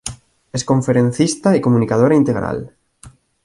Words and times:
Es 0.51 0.65
conferencista 0.65 1.55
y 1.55 1.61
comunicadora 1.61 2.15
integral. 2.15 2.73